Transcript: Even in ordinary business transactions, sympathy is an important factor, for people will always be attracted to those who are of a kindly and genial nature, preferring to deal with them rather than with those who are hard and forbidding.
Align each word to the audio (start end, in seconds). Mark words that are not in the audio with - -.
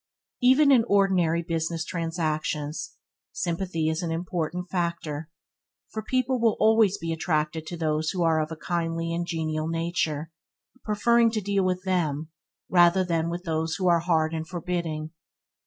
Even 0.41 0.71
in 0.71 0.83
ordinary 0.85 1.43
business 1.43 1.85
transactions, 1.85 2.93
sympathy 3.31 3.87
is 3.87 4.01
an 4.01 4.09
important 4.11 4.67
factor, 4.67 5.29
for 5.91 6.01
people 6.01 6.39
will 6.41 6.57
always 6.59 6.97
be 6.97 7.13
attracted 7.13 7.67
to 7.67 7.77
those 7.77 8.09
who 8.09 8.23
are 8.23 8.41
of 8.41 8.51
a 8.51 8.55
kindly 8.55 9.13
and 9.13 9.27
genial 9.27 9.67
nature, 9.67 10.31
preferring 10.83 11.29
to 11.29 11.39
deal 11.39 11.63
with 11.63 11.83
them 11.83 12.31
rather 12.67 13.03
than 13.03 13.29
with 13.29 13.43
those 13.43 13.75
who 13.75 13.87
are 13.87 13.99
hard 13.99 14.33
and 14.33 14.47
forbidding. 14.47 15.11